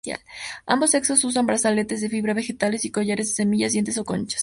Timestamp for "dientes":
3.73-3.99